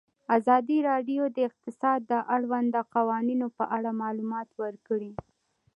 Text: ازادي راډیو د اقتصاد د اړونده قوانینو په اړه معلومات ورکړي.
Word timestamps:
ازادي 0.37 0.77
راډیو 0.89 1.23
د 1.35 1.37
اقتصاد 1.49 1.99
د 2.11 2.13
اړونده 2.35 2.81
قوانینو 2.95 3.47
په 3.57 3.63
اړه 3.77 3.91
معلومات 4.01 4.49
ورکړي. 4.63 5.11